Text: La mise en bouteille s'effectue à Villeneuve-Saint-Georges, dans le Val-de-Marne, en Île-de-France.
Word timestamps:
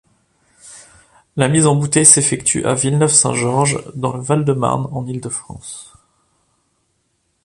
La 1.37 1.47
mise 1.47 1.67
en 1.67 1.75
bouteille 1.75 2.07
s'effectue 2.07 2.65
à 2.65 2.73
Villeneuve-Saint-Georges, 2.73 3.83
dans 3.93 4.13
le 4.13 4.19
Val-de-Marne, 4.19 4.87
en 4.91 5.05
Île-de-France. 5.05 5.93